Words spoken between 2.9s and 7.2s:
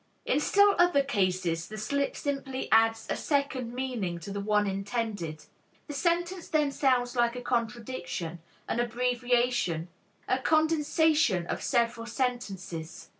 a second meaning to the one intended. The sentence then sounds